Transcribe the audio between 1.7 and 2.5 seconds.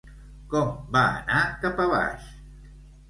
a baix?